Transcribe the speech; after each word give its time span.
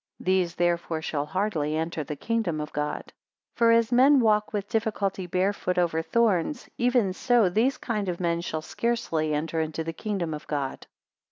These 0.19 0.55
therefore 0.55 1.03
shall 1.03 1.27
hardly 1.27 1.75
enter 1.77 2.03
the 2.03 2.15
kingdom 2.15 2.59
of 2.59 2.73
God. 2.73 3.13
190 3.55 3.57
For 3.57 3.71
as 3.71 3.91
men 3.91 4.19
walk 4.19 4.51
with 4.51 4.67
difficulty 4.67 5.27
bare 5.27 5.53
foot 5.53 5.77
over 5.77 6.01
thorns, 6.01 6.67
even 6.79 7.13
so 7.13 7.49
these 7.49 7.77
kind 7.77 8.09
of 8.09 8.19
men 8.19 8.41
shall 8.41 8.63
scarcely 8.63 9.31
enter 9.31 9.61
into 9.61 9.83
the 9.83 9.93
kingdom 9.93 10.33
of 10.33 10.47
God. 10.47 10.87